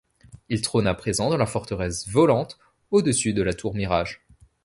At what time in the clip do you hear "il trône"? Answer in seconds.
0.49-0.87